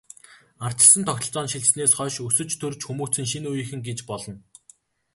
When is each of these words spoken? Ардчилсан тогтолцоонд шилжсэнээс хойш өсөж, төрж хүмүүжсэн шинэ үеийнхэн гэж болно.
Ардчилсан 0.65 1.03
тогтолцоонд 1.07 1.51
шилжсэнээс 1.51 1.91
хойш 1.97 2.15
өсөж, 2.27 2.49
төрж 2.61 2.79
хүмүүжсэн 2.85 3.25
шинэ 3.31 3.47
үеийнхэн 3.49 3.81
гэж 3.87 3.99
болно. 4.09 4.35